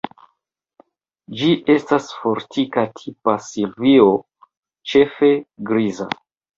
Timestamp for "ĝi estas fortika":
1.41-2.87